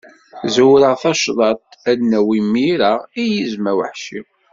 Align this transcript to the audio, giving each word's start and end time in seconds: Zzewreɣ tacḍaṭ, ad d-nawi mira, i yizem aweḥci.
Zzewreɣ 0.47 0.93
tacḍaṭ, 1.01 1.63
ad 1.89 1.95
d-nawi 1.99 2.39
mira, 2.53 2.93
i 3.21 3.23
yizem 3.33 3.65
aweḥci. 3.71 4.19